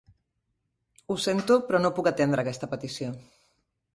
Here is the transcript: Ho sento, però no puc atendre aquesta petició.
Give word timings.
Ho 1.09 1.17
sento, 1.25 1.59
però 1.67 1.83
no 1.85 1.93
puc 1.99 2.11
atendre 2.13 2.45
aquesta 2.45 2.73
petició. 2.75 3.13